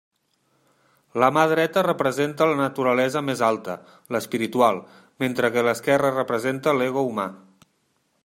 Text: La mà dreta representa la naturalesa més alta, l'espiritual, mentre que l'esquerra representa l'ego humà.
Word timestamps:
La 1.23 1.27
mà 1.35 1.41
dreta 1.51 1.83
representa 1.87 2.47
la 2.51 2.55
naturalesa 2.61 3.23
més 3.27 3.43
alta, 3.49 3.75
l'espiritual, 4.15 4.81
mentre 5.25 5.51
que 5.57 5.65
l'esquerra 5.69 6.13
representa 6.17 6.77
l'ego 6.81 7.05
humà. 7.11 7.29